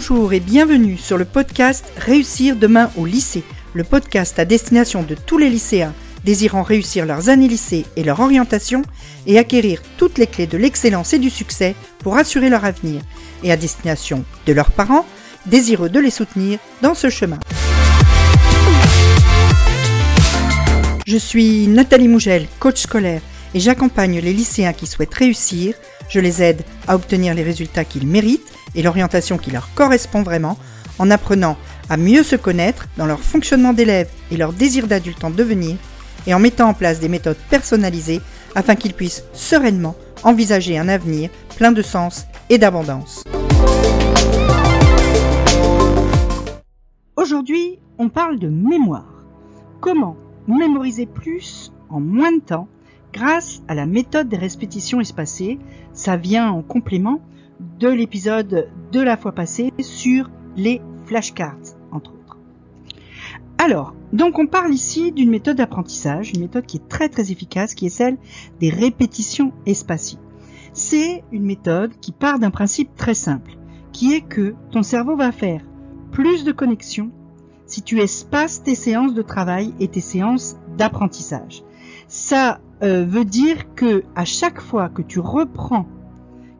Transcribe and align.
Bonjour 0.00 0.32
et 0.32 0.38
bienvenue 0.38 0.96
sur 0.96 1.18
le 1.18 1.24
podcast 1.24 1.84
Réussir 1.96 2.54
demain 2.54 2.88
au 2.96 3.04
lycée, 3.04 3.42
le 3.74 3.82
podcast 3.82 4.38
à 4.38 4.44
destination 4.44 5.02
de 5.02 5.16
tous 5.16 5.38
les 5.38 5.50
lycéens 5.50 5.92
désirant 6.22 6.62
réussir 6.62 7.04
leurs 7.04 7.30
années 7.30 7.48
lycée 7.48 7.84
et 7.96 8.04
leur 8.04 8.20
orientation 8.20 8.82
et 9.26 9.40
acquérir 9.40 9.82
toutes 9.96 10.18
les 10.18 10.28
clés 10.28 10.46
de 10.46 10.56
l'excellence 10.56 11.14
et 11.14 11.18
du 11.18 11.30
succès 11.30 11.74
pour 11.98 12.16
assurer 12.16 12.48
leur 12.48 12.64
avenir, 12.64 13.02
et 13.42 13.50
à 13.50 13.56
destination 13.56 14.24
de 14.46 14.52
leurs 14.52 14.70
parents 14.70 15.04
désireux 15.46 15.88
de 15.88 15.98
les 15.98 16.12
soutenir 16.12 16.60
dans 16.80 16.94
ce 16.94 17.10
chemin. 17.10 17.40
Je 21.08 21.16
suis 21.16 21.66
Nathalie 21.66 22.06
Mougel, 22.06 22.46
coach 22.60 22.82
scolaire, 22.82 23.20
et 23.52 23.58
j'accompagne 23.58 24.20
les 24.20 24.32
lycéens 24.32 24.74
qui 24.74 24.86
souhaitent 24.86 25.14
réussir. 25.14 25.74
Je 26.08 26.20
les 26.20 26.42
aide 26.42 26.62
à 26.86 26.94
obtenir 26.94 27.34
les 27.34 27.42
résultats 27.42 27.84
qu'ils 27.84 28.06
méritent 28.06 28.52
et 28.74 28.82
l'orientation 28.82 29.36
qui 29.36 29.50
leur 29.50 29.72
correspond 29.74 30.22
vraiment 30.22 30.58
en 30.98 31.10
apprenant 31.10 31.56
à 31.90 31.96
mieux 31.96 32.22
se 32.22 32.36
connaître 32.36 32.88
dans 32.96 33.06
leur 33.06 33.20
fonctionnement 33.20 33.72
d'élève 33.72 34.08
et 34.30 34.36
leur 34.36 34.52
désir 34.52 34.86
d'adulte 34.86 35.24
en 35.24 35.30
devenir 35.30 35.76
et 36.26 36.34
en 36.34 36.38
mettant 36.38 36.68
en 36.68 36.74
place 36.74 37.00
des 37.00 37.08
méthodes 37.08 37.36
personnalisées 37.50 38.20
afin 38.54 38.74
qu'ils 38.74 38.94
puissent 38.94 39.24
sereinement 39.32 39.96
envisager 40.22 40.78
un 40.78 40.88
avenir 40.88 41.30
plein 41.56 41.72
de 41.72 41.82
sens 41.82 42.26
et 42.50 42.58
d'abondance. 42.58 43.22
Aujourd'hui, 47.16 47.78
on 47.98 48.08
parle 48.08 48.38
de 48.38 48.48
mémoire. 48.48 49.24
Comment 49.80 50.16
mémoriser 50.46 51.06
plus 51.06 51.72
en 51.90 52.00
moins 52.00 52.32
de 52.32 52.40
temps 52.40 52.68
grâce 53.18 53.62
à 53.66 53.74
la 53.74 53.86
méthode 53.86 54.28
des 54.28 54.36
répétitions 54.36 55.00
espacées. 55.00 55.58
Ça 55.92 56.16
vient 56.16 56.50
en 56.50 56.62
complément 56.62 57.20
de 57.80 57.88
l'épisode 57.88 58.68
de 58.92 59.00
la 59.00 59.16
fois 59.16 59.32
passée 59.32 59.72
sur 59.80 60.30
les 60.56 60.80
flashcards, 61.06 61.74
entre 61.90 62.12
autres. 62.12 62.38
Alors, 63.58 63.94
donc 64.12 64.38
on 64.38 64.46
parle 64.46 64.72
ici 64.72 65.10
d'une 65.10 65.30
méthode 65.30 65.56
d'apprentissage, 65.56 66.30
une 66.32 66.42
méthode 66.42 66.66
qui 66.66 66.76
est 66.76 66.88
très 66.88 67.08
très 67.08 67.32
efficace, 67.32 67.74
qui 67.74 67.86
est 67.86 67.90
celle 67.90 68.16
des 68.60 68.70
répétitions 68.70 69.52
espacées. 69.66 70.18
C'est 70.72 71.24
une 71.32 71.44
méthode 71.44 71.98
qui 72.00 72.12
part 72.12 72.38
d'un 72.38 72.52
principe 72.52 72.94
très 72.94 73.14
simple, 73.14 73.58
qui 73.92 74.14
est 74.14 74.20
que 74.20 74.54
ton 74.70 74.84
cerveau 74.84 75.16
va 75.16 75.32
faire 75.32 75.62
plus 76.12 76.44
de 76.44 76.52
connexions 76.52 77.10
si 77.66 77.82
tu 77.82 77.98
espaces 77.98 78.62
tes 78.62 78.76
séances 78.76 79.12
de 79.12 79.22
travail 79.22 79.74
et 79.80 79.88
tes 79.88 80.00
séances 80.00 80.56
d'apprentissage. 80.76 81.64
Euh, 82.82 83.04
veut 83.04 83.24
dire 83.24 83.74
que 83.74 84.04
à 84.14 84.24
chaque 84.24 84.60
fois 84.60 84.88
que 84.88 85.02
tu 85.02 85.18
reprends 85.18 85.86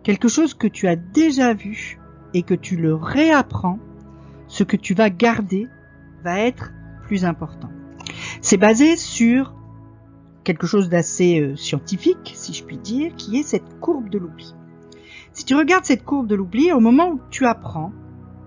quelque 0.02 0.28
chose 0.28 0.54
que 0.54 0.66
tu 0.66 0.88
as 0.88 0.96
déjà 0.96 1.54
vu 1.54 2.00
et 2.34 2.42
que 2.42 2.54
tu 2.54 2.76
le 2.76 2.94
réapprends, 2.94 3.78
ce 4.48 4.64
que 4.64 4.76
tu 4.76 4.94
vas 4.94 5.10
garder 5.10 5.68
va 6.24 6.40
être 6.40 6.72
plus 7.02 7.24
important. 7.24 7.70
C'est 8.40 8.56
basé 8.56 8.96
sur 8.96 9.54
quelque 10.44 10.66
chose 10.66 10.88
d'assez 10.88 11.40
euh, 11.40 11.56
scientifique, 11.56 12.32
si 12.34 12.52
je 12.52 12.64
puis 12.64 12.78
dire, 12.78 13.14
qui 13.16 13.38
est 13.38 13.42
cette 13.42 13.78
courbe 13.80 14.08
de 14.08 14.18
l'oubli. 14.18 14.54
Si 15.32 15.44
tu 15.44 15.54
regardes 15.54 15.84
cette 15.84 16.04
courbe 16.04 16.26
de 16.26 16.34
l'oubli, 16.34 16.72
au 16.72 16.80
moment 16.80 17.10
où 17.10 17.20
tu 17.30 17.46
apprends, 17.46 17.92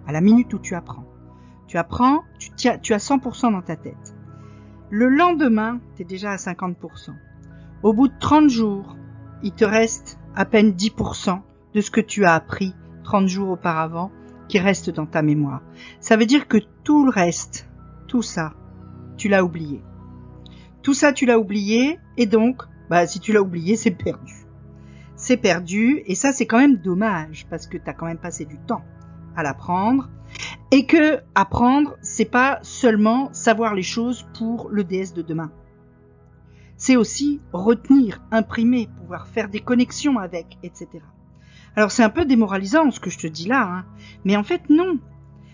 à 0.07 0.11
la 0.11 0.19
minute 0.19 0.53
où 0.53 0.59
tu 0.59 0.75
apprends, 0.75 1.05
tu 1.67 1.77
apprends, 1.77 2.23
tu, 2.37 2.49
tu 2.55 2.93
as 2.93 2.97
100% 2.97 3.51
dans 3.51 3.61
ta 3.61 3.75
tête. 3.75 4.15
Le 4.89 5.07
lendemain, 5.07 5.79
tu 5.95 6.01
es 6.01 6.05
déjà 6.05 6.31
à 6.31 6.35
50%. 6.35 7.11
Au 7.83 7.93
bout 7.93 8.09
de 8.09 8.13
30 8.19 8.47
jours, 8.47 8.95
il 9.41 9.53
te 9.53 9.65
reste 9.65 10.19
à 10.35 10.45
peine 10.45 10.71
10% 10.71 11.41
de 11.73 11.81
ce 11.81 11.89
que 11.89 12.01
tu 12.01 12.25
as 12.25 12.35
appris 12.35 12.75
30 13.03 13.27
jours 13.27 13.49
auparavant 13.49 14.11
qui 14.47 14.59
reste 14.59 14.91
dans 14.91 15.07
ta 15.07 15.23
mémoire. 15.23 15.63
Ça 15.99 16.15
veut 16.15 16.27
dire 16.27 16.47
que 16.47 16.59
tout 16.83 17.05
le 17.05 17.09
reste, 17.09 17.67
tout 18.07 18.21
ça, 18.21 18.53
tu 19.17 19.29
l'as 19.29 19.43
oublié. 19.43 19.81
Tout 20.83 20.93
ça, 20.93 21.11
tu 21.11 21.25
l'as 21.25 21.39
oublié, 21.39 21.97
et 22.17 22.27
donc, 22.27 22.61
bah, 22.89 23.07
si 23.07 23.19
tu 23.19 23.33
l'as 23.33 23.41
oublié, 23.41 23.75
c'est 23.75 23.89
perdu. 23.89 24.45
C'est 25.15 25.37
perdu, 25.37 26.03
et 26.05 26.13
ça, 26.13 26.33
c'est 26.33 26.45
quand 26.45 26.59
même 26.59 26.77
dommage, 26.77 27.47
parce 27.49 27.65
que 27.65 27.77
tu 27.77 27.89
as 27.89 27.93
quand 27.93 28.05
même 28.05 28.19
passé 28.19 28.45
du 28.45 28.59
temps 28.59 28.83
à 29.35 29.41
l'apprendre, 29.41 30.09
et 30.69 30.85
que 30.85 31.19
apprendre, 31.33 31.95
c'est 32.01 32.25
pas 32.29 32.59
seulement 32.61 33.29
savoir 33.33 33.73
les 33.73 33.81
choses 33.81 34.27
pour 34.37 34.69
le 34.69 34.83
DS 34.83 35.13
de 35.15 35.23
demain. 35.23 35.51
C'est 36.81 36.95
aussi 36.95 37.41
retenir, 37.53 38.23
imprimer, 38.31 38.89
pouvoir 38.97 39.27
faire 39.27 39.49
des 39.49 39.59
connexions 39.59 40.17
avec, 40.17 40.57
etc. 40.63 40.87
Alors 41.75 41.91
c'est 41.91 42.01
un 42.01 42.09
peu 42.09 42.25
démoralisant 42.25 42.89
ce 42.89 42.99
que 42.99 43.11
je 43.11 43.19
te 43.19 43.27
dis 43.27 43.47
là, 43.47 43.61
hein. 43.61 43.85
mais 44.25 44.35
en 44.35 44.41
fait 44.41 44.67
non. 44.67 44.97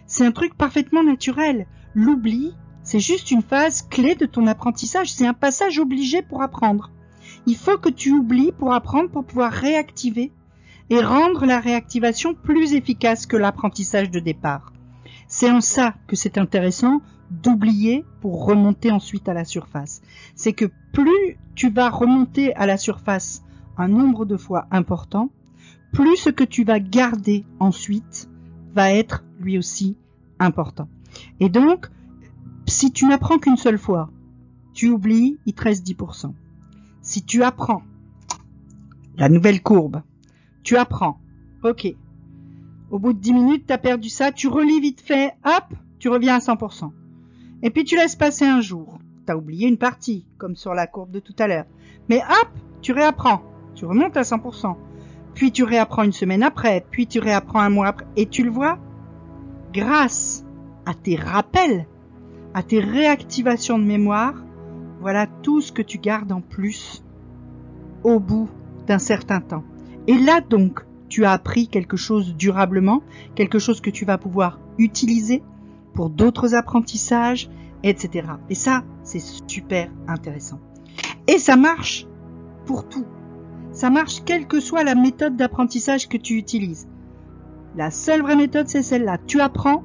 C'est 0.05 0.25
un 0.25 0.31
truc 0.31 0.55
parfaitement 0.55 1.03
naturel. 1.03 1.67
L'oubli, 1.93 2.55
c'est 2.81 3.01
juste 3.01 3.29
une 3.29 3.41
phase 3.41 3.81
clé 3.81 4.15
de 4.15 4.25
ton 4.25 4.47
apprentissage, 4.47 5.11
c'est 5.11 5.27
un 5.27 5.33
passage 5.33 5.79
obligé 5.79 6.21
pour 6.21 6.41
apprendre. 6.41 6.91
Il 7.45 7.57
faut 7.57 7.77
que 7.77 7.89
tu 7.89 8.13
oublies 8.13 8.53
pour 8.53 8.73
apprendre, 8.73 9.09
pour 9.09 9.25
pouvoir 9.25 9.51
réactiver 9.51 10.31
et 10.89 11.01
rendre 11.01 11.45
la 11.45 11.59
réactivation 11.59 12.35
plus 12.35 12.73
efficace 12.73 13.25
que 13.25 13.35
l'apprentissage 13.35 14.09
de 14.09 14.21
départ. 14.21 14.71
C'est 15.39 15.51
en 15.51 15.61
ça 15.61 15.93
que 16.07 16.15
c'est 16.15 16.39
intéressant 16.39 16.99
d'oublier 17.29 18.03
pour 18.21 18.43
remonter 18.43 18.89
ensuite 18.89 19.29
à 19.29 19.35
la 19.35 19.45
surface. 19.45 20.01
C'est 20.33 20.53
que 20.53 20.65
plus 20.93 21.37
tu 21.53 21.69
vas 21.69 21.91
remonter 21.91 22.55
à 22.55 22.65
la 22.65 22.75
surface 22.75 23.43
un 23.77 23.87
nombre 23.87 24.25
de 24.25 24.35
fois 24.35 24.65
important, 24.71 25.29
plus 25.93 26.15
ce 26.17 26.31
que 26.31 26.43
tu 26.43 26.63
vas 26.63 26.79
garder 26.79 27.45
ensuite 27.59 28.31
va 28.73 28.91
être 28.91 29.23
lui 29.39 29.59
aussi 29.59 29.95
important. 30.39 30.89
Et 31.39 31.49
donc, 31.49 31.85
si 32.65 32.91
tu 32.91 33.05
n'apprends 33.05 33.37
qu'une 33.37 33.57
seule 33.57 33.77
fois, 33.77 34.09
tu 34.73 34.89
oublies, 34.89 35.37
il 35.45 35.53
te 35.53 35.65
reste 35.65 35.85
10%. 35.85 36.33
Si 37.03 37.23
tu 37.23 37.43
apprends 37.43 37.83
la 39.17 39.29
nouvelle 39.29 39.61
courbe, 39.61 40.01
tu 40.63 40.77
apprends, 40.77 41.19
ok, 41.63 41.95
au 42.89 42.99
bout 42.99 43.13
de 43.13 43.19
10 43.19 43.33
minutes, 43.33 43.67
tu 43.67 43.73
as 43.73 43.77
perdu 43.77 44.09
ça, 44.09 44.31
tu 44.31 44.47
relis 44.47 44.79
vite 44.79 45.01
fait, 45.01 45.33
hop, 45.45 45.65
tu 45.99 46.09
reviens 46.09 46.35
à 46.35 46.39
100%. 46.39 46.91
Et 47.63 47.69
puis 47.69 47.83
tu 47.83 47.95
laisses 47.95 48.15
passer 48.15 48.45
un 48.45 48.61
jour. 48.61 48.99
Tu 49.25 49.31
as 49.31 49.37
oublié 49.37 49.67
une 49.67 49.77
partie, 49.77 50.25
comme 50.37 50.55
sur 50.55 50.73
la 50.73 50.87
courbe 50.87 51.11
de 51.11 51.19
tout 51.19 51.35
à 51.39 51.47
l'heure. 51.47 51.65
Mais 52.09 52.19
hop, 52.19 52.49
tu 52.81 52.93
réapprends. 52.93 53.41
Tu 53.75 53.85
remontes 53.85 54.17
à 54.17 54.21
100%. 54.21 54.75
Puis 55.33 55.51
tu 55.51 55.63
réapprends 55.63 56.03
une 56.03 56.13
semaine 56.13 56.43
après, 56.43 56.85
puis 56.89 57.07
tu 57.07 57.19
réapprends 57.19 57.59
un 57.59 57.69
mois 57.69 57.87
après. 57.87 58.07
Et 58.15 58.27
tu 58.27 58.43
le 58.43 58.49
vois, 58.49 58.79
grâce 59.73 60.45
à 60.85 60.93
tes 60.93 61.15
rappels, 61.15 61.87
à 62.53 62.63
tes 62.63 62.79
réactivations 62.79 63.77
de 63.77 63.83
mémoire, 63.83 64.33
voilà 65.01 65.27
tout 65.27 65.61
ce 65.61 65.71
que 65.71 65.81
tu 65.81 65.99
gardes 65.99 66.31
en 66.31 66.41
plus 66.41 67.03
au 68.03 68.19
bout 68.19 68.49
d'un 68.87 68.97
certain 68.97 69.41
temps. 69.41 69.63
Et 70.07 70.17
là 70.17 70.41
donc, 70.41 70.86
tu 71.09 71.25
as 71.25 71.31
appris 71.31 71.67
quelque 71.67 71.97
chose 71.97 72.35
durablement, 72.35 73.01
quelque 73.35 73.59
chose 73.59 73.81
que 73.81 73.89
tu 73.89 74.05
vas 74.05 74.17
pouvoir 74.17 74.59
utiliser 74.77 75.43
pour 75.93 76.09
d'autres 76.09 76.53
apprentissages, 76.55 77.49
etc. 77.83 78.27
Et 78.49 78.55
ça, 78.55 78.83
c'est 79.03 79.19
super 79.19 79.89
intéressant. 80.07 80.59
Et 81.27 81.39
ça 81.39 81.55
marche 81.55 82.05
pour 82.65 82.87
tout. 82.87 83.05
Ça 83.71 83.89
marche 83.89 84.23
quelle 84.23 84.47
que 84.47 84.59
soit 84.59 84.83
la 84.83 84.95
méthode 84.95 85.35
d'apprentissage 85.35 86.07
que 86.07 86.17
tu 86.17 86.35
utilises. 86.35 86.87
La 87.75 87.91
seule 87.91 88.21
vraie 88.21 88.35
méthode, 88.35 88.67
c'est 88.67 88.81
celle-là. 88.81 89.17
Tu 89.27 89.39
apprends 89.39 89.83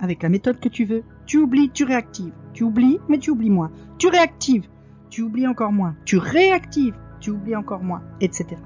avec 0.00 0.22
la 0.22 0.28
méthode 0.28 0.60
que 0.60 0.68
tu 0.68 0.84
veux. 0.84 1.04
Tu 1.26 1.38
oublies, 1.38 1.70
tu 1.70 1.84
réactives. 1.84 2.32
Tu 2.52 2.64
oublies, 2.64 2.98
mais 3.08 3.18
tu 3.18 3.30
oublies 3.30 3.50
moins. 3.50 3.70
Tu 3.98 4.08
réactives, 4.08 4.68
tu 5.10 5.22
oublies 5.22 5.46
encore 5.46 5.72
moins. 5.72 5.94
Tu 6.04 6.16
réactives, 6.16 6.96
tu 7.20 7.30
oublies 7.30 7.56
encore 7.56 7.82
moins, 7.82 8.02
etc. 8.20 8.56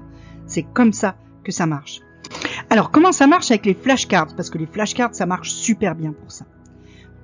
C'est 0.45 0.63
comme 0.63 0.93
ça 0.93 1.15
ça 1.51 1.65
marche. 1.65 2.01
Alors, 2.69 2.91
comment 2.91 3.11
ça 3.11 3.27
marche 3.27 3.51
avec 3.51 3.65
les 3.65 3.73
flashcards? 3.73 4.35
Parce 4.35 4.49
que 4.49 4.57
les 4.57 4.65
flashcards, 4.65 5.15
ça 5.15 5.25
marche 5.25 5.51
super 5.51 5.95
bien 5.95 6.11
pour 6.11 6.31
ça. 6.31 6.45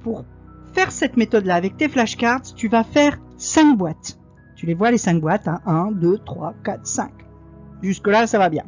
Pour 0.04 0.26
faire 0.74 0.92
cette 0.92 1.18
méthode-là 1.18 1.56
avec 1.56 1.78
tes 1.78 1.90
flashcards, 1.90 2.54
tu 2.56 2.68
vas 2.68 2.84
faire 2.84 3.20
5 3.38 3.78
boîtes. 3.78 4.20
Tu 4.56 4.66
les 4.66 4.74
vois, 4.74 4.92
les 4.92 4.98
5 4.98 5.20
boîtes, 5.20 5.48
1, 5.66 5.92
2, 5.92 6.20
3, 6.20 6.54
4, 6.64 6.88
5. 6.88 7.12
Jusque-là, 7.82 8.28
ça 8.28 8.38
va 8.38 8.50
bien. 8.50 8.64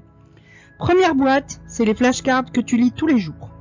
Première 0.78 1.16
boîte, 1.16 1.62
c'est 1.68 1.86
les 1.86 1.96
flashcards 1.96 2.52
que 2.52 2.60
tu 2.60 2.76
lis 2.76 2.92
tous 2.92 3.08
les 3.08 3.18
jours. 3.18 3.52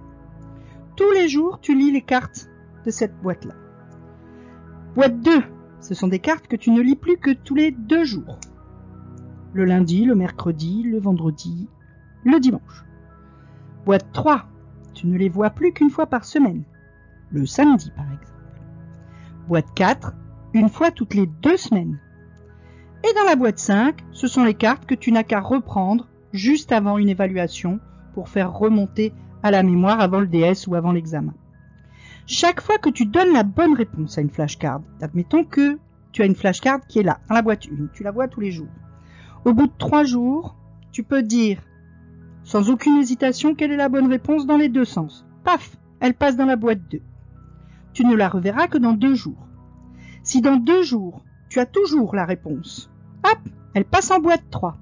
Tous 0.96 1.10
les 1.12 1.28
jours, 1.28 1.60
tu 1.60 1.76
lis 1.76 1.92
les 1.92 2.02
cartes 2.02 2.48
de 2.84 2.90
cette 2.90 3.16
boîte-là. 3.22 3.54
Boîte 4.96 5.20
2, 5.20 5.42
ce 5.80 5.94
sont 5.94 6.08
des 6.08 6.18
cartes 6.18 6.48
que 6.48 6.56
tu 6.56 6.70
ne 6.70 6.80
lis 6.80 6.96
plus 6.96 7.18
que 7.18 7.30
tous 7.32 7.54
les 7.54 7.70
deux 7.70 8.04
jours. 8.04 8.38
Le 9.52 9.64
lundi, 9.64 10.04
le 10.04 10.16
mercredi, 10.16 10.82
le 10.82 10.98
vendredi, 10.98 11.68
le 12.24 12.40
dimanche. 12.40 12.84
Boîte 13.84 14.10
3, 14.12 14.46
tu 14.94 15.06
ne 15.06 15.18
les 15.18 15.28
vois 15.28 15.50
plus 15.50 15.72
qu'une 15.72 15.90
fois 15.90 16.06
par 16.06 16.24
semaine, 16.24 16.64
le 17.30 17.46
samedi 17.46 17.90
par 17.90 18.06
exemple. 18.06 18.32
Boîte 19.48 19.74
4, 19.74 20.14
une 20.54 20.68
fois 20.68 20.90
toutes 20.90 21.14
les 21.14 21.26
deux 21.26 21.56
semaines. 21.56 21.98
Et 23.02 23.14
dans 23.14 23.24
la 23.24 23.36
boîte 23.36 23.58
5, 23.58 24.02
ce 24.12 24.26
sont 24.26 24.44
les 24.44 24.54
cartes 24.54 24.86
que 24.86 24.94
tu 24.94 25.12
n'as 25.12 25.24
qu'à 25.24 25.40
reprendre 25.40 26.08
juste 26.32 26.72
avant 26.72 26.96
une 26.96 27.10
évaluation 27.10 27.78
pour 28.14 28.28
faire 28.28 28.52
remonter 28.52 29.12
à 29.42 29.50
la 29.50 29.62
mémoire 29.62 30.00
avant 30.00 30.20
le 30.20 30.26
DS 30.26 30.66
ou 30.66 30.74
avant 30.74 30.92
l'examen. 30.92 31.34
Chaque 32.26 32.62
fois 32.62 32.78
que 32.78 32.88
tu 32.88 33.04
donnes 33.04 33.34
la 33.34 33.42
bonne 33.42 33.74
réponse 33.74 34.16
à 34.16 34.22
une 34.22 34.30
flashcard, 34.30 34.80
admettons 35.02 35.44
que 35.44 35.78
tu 36.12 36.22
as 36.22 36.26
une 36.26 36.34
flashcard 36.34 36.86
qui 36.86 37.00
est 37.00 37.02
là, 37.02 37.18
dans 37.28 37.34
la 37.34 37.42
boîte 37.42 37.66
1, 37.66 37.88
tu 37.92 38.02
la 38.02 38.12
vois 38.12 38.28
tous 38.28 38.40
les 38.40 38.50
jours. 38.50 38.68
Au 39.44 39.52
bout 39.52 39.66
de 39.66 39.72
trois 39.76 40.04
jours, 40.04 40.56
tu 40.90 41.02
peux 41.02 41.22
dire, 41.22 41.58
sans 42.44 42.70
aucune 42.70 42.98
hésitation, 42.98 43.54
quelle 43.54 43.72
est 43.72 43.76
la 43.76 43.88
bonne 43.88 44.06
réponse 44.06 44.46
dans 44.46 44.58
les 44.58 44.68
deux 44.68 44.84
sens? 44.84 45.26
Paf, 45.44 45.76
elle 46.00 46.14
passe 46.14 46.36
dans 46.36 46.44
la 46.44 46.56
boîte 46.56 46.80
2. 46.90 47.00
Tu 47.94 48.04
ne 48.04 48.14
la 48.14 48.28
reverras 48.28 48.68
que 48.68 48.78
dans 48.78 48.92
deux 48.92 49.14
jours. 49.14 49.48
Si 50.22 50.40
dans 50.40 50.56
deux 50.56 50.82
jours, 50.82 51.24
tu 51.48 51.58
as 51.58 51.66
toujours 51.66 52.14
la 52.14 52.26
réponse, 52.26 52.90
hop, 53.24 53.38
elle 53.72 53.84
passe 53.84 54.10
en 54.10 54.20
boîte 54.20 54.44
3. 54.50 54.76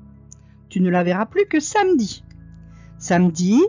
Tu 0.68 0.80
ne 0.80 0.90
la 0.90 1.04
verras 1.04 1.26
plus 1.26 1.46
que 1.46 1.60
samedi. 1.60 2.24
Samedi, 2.98 3.60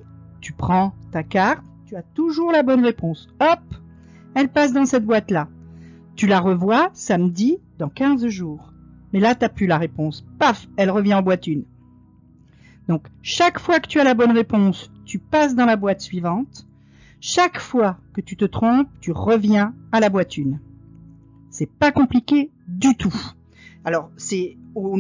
tu 0.42 0.54
prends 0.54 0.94
ta 1.12 1.24
carte, 1.24 1.64
tu 1.86 1.96
as 1.96 2.04
toujours 2.04 2.52
la 2.52 2.64
bonne 2.64 2.84
réponse. 2.84 3.28
Hop, 3.40 3.60
elle 4.34 4.50
passe 4.50 4.74
dans 4.74 4.86
cette 4.86 5.06
boîte-là. 5.06 5.50
Tu 6.16 6.28
la 6.28 6.40
revois 6.40 6.90
samedi 6.94 7.60
dans 7.78 7.90
15 7.90 8.28
jours. 8.28 8.74
Mais 9.12 9.20
là, 9.20 9.36
tu 9.36 9.42
n'as 9.42 9.50
plus 9.50 9.68
la 9.68 9.78
réponse. 9.78 10.26
Paf, 10.40 10.68
elle 10.78 10.90
revient 10.90 11.14
en 11.14 11.22
boîte 11.22 11.48
1. 11.48 11.62
Donc, 12.88 13.08
chaque 13.22 13.60
fois 13.60 13.80
que 13.80 13.88
tu 13.88 14.00
as 14.00 14.04
la 14.04 14.14
bonne 14.14 14.32
réponse, 14.32 14.92
tu 15.06 15.20
passes 15.20 15.56
dans 15.56 15.66
la 15.66 15.76
boîte 15.76 16.02
suivante. 16.02 16.68
Chaque 17.22 17.60
fois 17.60 17.98
que 18.14 18.22
tu 18.22 18.36
te 18.36 18.46
trompes, 18.46 18.90
tu 19.00 19.12
reviens 19.12 19.74
à 19.92 20.00
la 20.00 20.10
boîte 20.10 20.38
1. 20.38 20.58
C'est 21.50 21.70
pas 21.70 21.92
compliqué 21.92 22.52
du 22.68 22.96
tout. 22.98 23.16
Alors, 23.86 24.10
c'est 24.18 24.58
au 24.76 25.00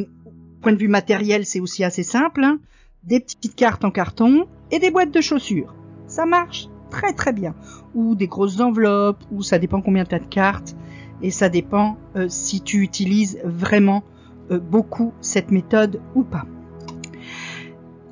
point 0.61 0.71
de 0.71 0.77
vue 0.77 0.87
matériel, 0.87 1.45
c'est 1.45 1.59
aussi 1.59 1.83
assez 1.83 2.03
simple. 2.03 2.43
Hein. 2.43 2.59
Des 3.03 3.19
petites 3.19 3.55
cartes 3.55 3.83
en 3.83 3.91
carton 3.91 4.47
et 4.71 4.79
des 4.79 4.91
boîtes 4.91 5.11
de 5.11 5.19
chaussures. 5.19 5.75
Ça 6.07 6.25
marche 6.25 6.69
très 6.89 7.13
très 7.13 7.33
bien. 7.33 7.55
Ou 7.95 8.15
des 8.15 8.27
grosses 8.27 8.61
enveloppes, 8.61 9.23
ou 9.31 9.41
ça 9.41 9.59
dépend 9.59 9.81
combien 9.81 10.05
tu 10.05 10.15
as 10.15 10.19
de 10.19 10.25
cartes. 10.25 10.75
Et 11.21 11.31
ça 11.31 11.49
dépend 11.49 11.97
euh, 12.15 12.27
si 12.29 12.61
tu 12.61 12.81
utilises 12.81 13.39
vraiment 13.43 14.03
euh, 14.51 14.59
beaucoup 14.59 15.13
cette 15.19 15.51
méthode 15.51 16.01
ou 16.15 16.23
pas. 16.23 16.45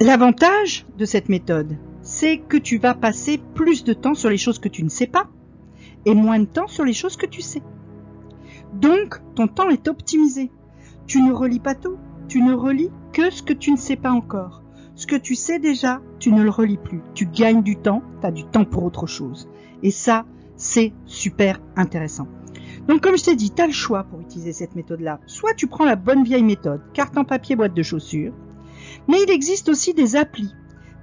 L'avantage 0.01 0.87
de 0.97 1.05
cette 1.05 1.29
méthode, 1.29 1.77
c'est 2.01 2.39
que 2.39 2.57
tu 2.57 2.79
vas 2.79 2.95
passer 2.95 3.39
plus 3.53 3.83
de 3.83 3.93
temps 3.93 4.15
sur 4.15 4.31
les 4.31 4.37
choses 4.37 4.57
que 4.57 4.67
tu 4.67 4.83
ne 4.83 4.89
sais 4.89 5.05
pas 5.05 5.29
et 6.05 6.15
moins 6.15 6.39
de 6.39 6.45
temps 6.45 6.65
sur 6.65 6.83
les 6.83 6.93
choses 6.93 7.17
que 7.17 7.27
tu 7.27 7.41
sais. 7.41 7.61
Donc, 8.73 9.21
ton 9.35 9.47
temps 9.47 9.69
est 9.69 9.87
optimisé. 9.87 10.49
Tu 11.05 11.21
ne 11.21 11.31
relis 11.31 11.59
pas 11.59 11.75
tout, 11.75 11.97
tu 12.27 12.41
ne 12.41 12.51
relis 12.51 12.89
que 13.13 13.29
ce 13.29 13.43
que 13.43 13.53
tu 13.53 13.71
ne 13.71 13.77
sais 13.77 13.95
pas 13.95 14.09
encore. 14.09 14.63
Ce 14.95 15.05
que 15.05 15.15
tu 15.15 15.35
sais 15.35 15.59
déjà, 15.59 16.01
tu 16.17 16.31
ne 16.31 16.41
le 16.41 16.49
relis 16.49 16.79
plus. 16.79 17.03
Tu 17.13 17.27
gagnes 17.27 17.61
du 17.61 17.75
temps, 17.75 18.01
tu 18.21 18.25
as 18.25 18.31
du 18.31 18.45
temps 18.45 18.65
pour 18.65 18.83
autre 18.83 19.05
chose. 19.05 19.47
Et 19.83 19.91
ça, 19.91 20.25
c'est 20.55 20.93
super 21.05 21.61
intéressant. 21.75 22.27
Donc 22.87 23.01
comme 23.01 23.19
je 23.19 23.23
t'ai 23.25 23.35
dit, 23.35 23.51
tu 23.51 23.61
as 23.61 23.67
le 23.67 23.71
choix 23.71 24.05
pour 24.05 24.19
utiliser 24.19 24.51
cette 24.51 24.73
méthode-là. 24.73 25.19
Soit 25.27 25.53
tu 25.53 25.67
prends 25.67 25.85
la 25.85 25.95
bonne 25.95 26.23
vieille 26.23 26.43
méthode, 26.43 26.81
carte 26.91 27.19
en 27.19 27.23
papier, 27.23 27.55
boîte 27.55 27.75
de 27.75 27.83
chaussures, 27.83 28.33
mais 29.07 29.17
il 29.23 29.31
existe 29.31 29.69
aussi 29.69 29.93
des 29.93 30.15
applis. 30.15 30.53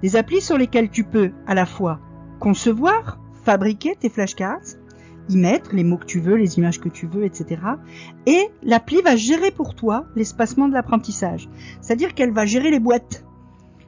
Des 0.01 0.15
applis 0.15 0.41
sur 0.41 0.57
lesquelles 0.57 0.89
tu 0.89 1.03
peux 1.03 1.31
à 1.47 1.53
la 1.53 1.65
fois 1.65 1.99
concevoir, 2.39 3.19
fabriquer 3.43 3.95
tes 3.99 4.09
flashcards, 4.09 4.77
y 5.29 5.37
mettre 5.37 5.75
les 5.75 5.83
mots 5.83 5.97
que 5.97 6.05
tu 6.05 6.19
veux, 6.19 6.35
les 6.35 6.57
images 6.57 6.79
que 6.79 6.89
tu 6.89 7.05
veux, 7.07 7.23
etc. 7.23 7.61
Et 8.25 8.49
l'appli 8.63 9.01
va 9.01 9.15
gérer 9.15 9.51
pour 9.51 9.75
toi 9.75 10.05
l'espacement 10.15 10.67
de 10.67 10.73
l'apprentissage. 10.73 11.49
C'est-à-dire 11.81 12.15
qu'elle 12.15 12.31
va 12.31 12.45
gérer 12.45 12.71
les 12.71 12.79
boîtes. 12.79 13.25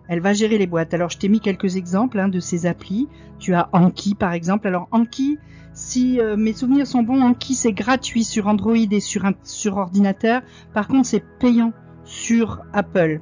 Elle 0.08 0.20
va 0.20 0.34
gérer 0.34 0.58
les 0.58 0.68
boîtes. 0.68 0.94
Alors 0.94 1.10
je 1.10 1.18
t'ai 1.18 1.30
mis 1.30 1.40
quelques 1.40 1.78
exemples 1.78 2.20
hein, 2.20 2.28
de 2.28 2.40
ces 2.40 2.66
applis. 2.66 3.08
Tu 3.40 3.54
as 3.54 3.70
Anki 3.74 4.14
par 4.14 4.34
exemple. 4.34 4.68
Alors 4.68 4.88
Anki, 4.92 5.40
si 5.74 6.20
euh, 6.20 6.36
mes 6.38 6.54
souvenirs 6.54 6.86
sont 6.86 7.02
bons, 7.02 7.22
Anki 7.22 7.56
c'est 7.56 7.74
gratuit 7.74 8.24
sur 8.24 8.48
Android 8.48 8.76
et 8.76 9.00
sur 9.00 9.78
ordinateur. 9.78 10.42
Par 10.74 10.88
contre 10.88 11.08
c'est 11.08 11.24
payant 11.40 11.74
sur 12.04 12.62
Apple. 12.74 13.22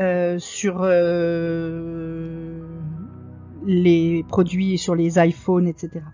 Euh, 0.00 0.38
sur 0.38 0.82
euh, 0.82 2.60
les 3.66 4.24
produits 4.28 4.78
sur 4.78 4.94
les 4.94 5.18
iPhones, 5.18 5.66
etc. 5.66 6.04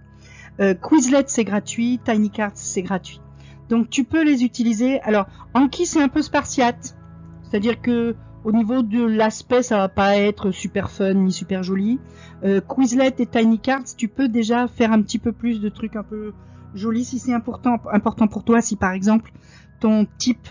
Euh, 0.58 0.72
Quizlet 0.72 1.24
c'est 1.26 1.44
gratuit, 1.44 2.00
Tiny 2.02 2.30
Cards 2.30 2.52
c'est 2.54 2.80
gratuit. 2.80 3.20
Donc 3.68 3.90
tu 3.90 4.04
peux 4.04 4.24
les 4.24 4.42
utiliser. 4.42 5.02
Alors 5.02 5.26
Anki 5.52 5.84
c'est 5.84 6.00
un 6.00 6.08
peu 6.08 6.22
spartiate, 6.22 6.96
c'est-à-dire 7.42 7.82
que 7.82 8.16
au 8.44 8.52
niveau 8.52 8.80
de 8.80 9.04
l'aspect 9.04 9.62
ça 9.62 9.76
va 9.76 9.90
pas 9.90 10.16
être 10.16 10.50
super 10.50 10.90
fun 10.90 11.12
ni 11.12 11.32
super 11.32 11.62
joli. 11.62 12.00
Quizlet 12.42 13.14
et 13.18 13.26
Tiny 13.26 13.58
Cards 13.58 13.96
tu 13.98 14.08
peux 14.08 14.28
déjà 14.28 14.66
faire 14.66 14.92
un 14.92 15.02
petit 15.02 15.18
peu 15.18 15.32
plus 15.32 15.60
de 15.60 15.68
trucs 15.68 15.96
un 15.96 16.04
peu 16.04 16.32
jolis 16.74 17.04
si 17.04 17.18
c'est 17.18 17.34
important 17.34 17.76
important 17.92 18.28
pour 18.28 18.44
toi. 18.44 18.62
Si 18.62 18.76
par 18.76 18.92
exemple 18.92 19.30
ton 19.78 20.06
type 20.16 20.48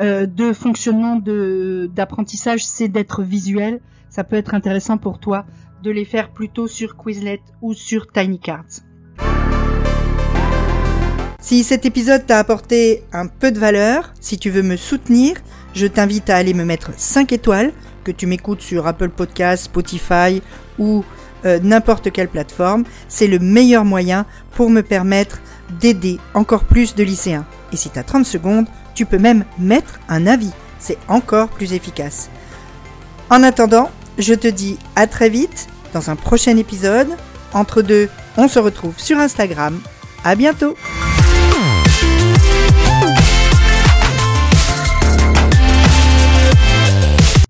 euh, 0.00 0.26
de 0.26 0.52
fonctionnement 0.52 1.16
d'apprentissage, 1.16 2.64
c'est 2.64 2.88
d'être 2.88 3.22
visuel. 3.22 3.80
Ça 4.08 4.24
peut 4.24 4.36
être 4.36 4.54
intéressant 4.54 4.98
pour 4.98 5.18
toi 5.18 5.44
de 5.82 5.90
les 5.90 6.04
faire 6.04 6.30
plutôt 6.30 6.66
sur 6.66 6.96
Quizlet 6.96 7.40
ou 7.62 7.74
sur 7.74 8.10
Tiny 8.10 8.40
Cards. 8.40 8.82
Si 11.40 11.62
cet 11.62 11.86
épisode 11.86 12.26
t'a 12.26 12.38
apporté 12.38 13.04
un 13.12 13.26
peu 13.26 13.52
de 13.52 13.58
valeur, 13.58 14.12
si 14.20 14.38
tu 14.38 14.50
veux 14.50 14.62
me 14.62 14.76
soutenir, 14.76 15.36
je 15.72 15.86
t'invite 15.86 16.30
à 16.30 16.36
aller 16.36 16.52
me 16.52 16.64
mettre 16.64 16.90
5 16.96 17.32
étoiles, 17.32 17.72
que 18.04 18.10
tu 18.10 18.26
m'écoutes 18.26 18.60
sur 18.60 18.86
Apple 18.86 19.10
Podcasts, 19.10 19.64
Spotify 19.64 20.42
ou 20.78 21.04
euh, 21.44 21.58
n'importe 21.62 22.10
quelle 22.10 22.28
plateforme. 22.28 22.84
C'est 23.08 23.28
le 23.28 23.38
meilleur 23.38 23.84
moyen 23.84 24.26
pour 24.52 24.70
me 24.70 24.82
permettre 24.82 25.40
d'aider 25.80 26.18
encore 26.34 26.64
plus 26.64 26.94
de 26.94 27.04
lycéens. 27.04 27.46
Et 27.72 27.76
si 27.76 27.90
tu 27.90 27.98
as 27.98 28.02
30 28.02 28.26
secondes, 28.26 28.66
tu 28.98 29.06
peux 29.06 29.18
même 29.18 29.44
mettre 29.60 30.00
un 30.08 30.26
avis. 30.26 30.50
C'est 30.80 30.98
encore 31.06 31.50
plus 31.50 31.72
efficace. 31.72 32.30
En 33.30 33.44
attendant, 33.44 33.92
je 34.18 34.34
te 34.34 34.48
dis 34.48 34.76
à 34.96 35.06
très 35.06 35.28
vite 35.28 35.68
dans 35.94 36.10
un 36.10 36.16
prochain 36.16 36.56
épisode. 36.56 37.10
Entre 37.52 37.80
deux, 37.80 38.08
on 38.36 38.48
se 38.48 38.58
retrouve 38.58 38.98
sur 38.98 39.16
Instagram. 39.16 39.80
À 40.24 40.34
bientôt! 40.34 40.74